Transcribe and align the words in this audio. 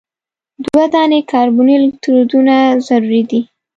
دوه 0.65 0.85
دانې 0.93 1.19
کاربني 1.31 1.75
الکترودونه 1.79 2.55
ضروري 2.87 3.21
دي. 3.29 3.41